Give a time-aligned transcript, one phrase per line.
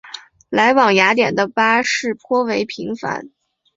[0.49, 3.29] 来往雅典的巴士颇为频繁。